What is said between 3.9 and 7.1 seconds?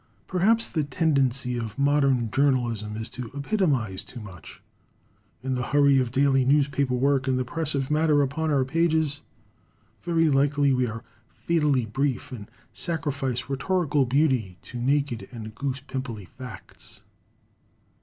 too much. In the hurry of daily newspaper